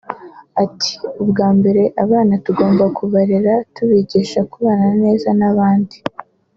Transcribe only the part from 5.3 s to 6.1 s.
n’abandi